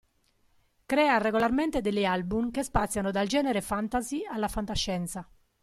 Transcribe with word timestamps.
Crea 0.87 1.19
regolarmente 1.19 1.79
degli 1.79 2.05
album 2.05 2.49
che 2.49 2.63
spaziano 2.63 3.11
dal 3.11 3.27
genere 3.27 3.61
fantasy 3.61 4.25
alla 4.25 4.47
fantascienza. 4.47 5.29